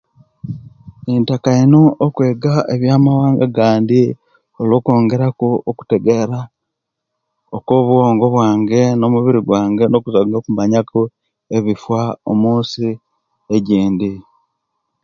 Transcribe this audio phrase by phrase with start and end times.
[1.21, 4.01] Ntaka ino okwega ebyamawanga agandi
[4.59, 6.39] olwo kwongera ku okutegera
[7.57, 9.83] okubwongo bwange nokumubiri gwange
[10.29, 11.01] nokumanya ku
[11.57, 12.01] ebifa
[12.31, 12.85] omunsi
[13.55, 14.11] egindi